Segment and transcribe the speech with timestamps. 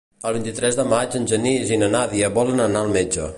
[0.29, 3.29] El vint-i-tres de maig en Genís i na Nàdia volen anar al metge.